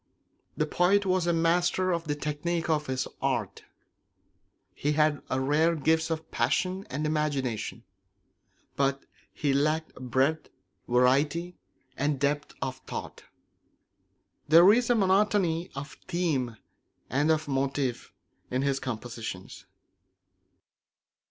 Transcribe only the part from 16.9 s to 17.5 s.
and of